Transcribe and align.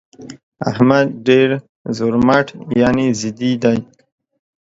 احمد 0.69 1.07
ډېر 1.27 1.49
زورمټ 1.97 2.47
يانې 2.81 3.07
ضدي 3.21 3.51
دى. 3.63 3.77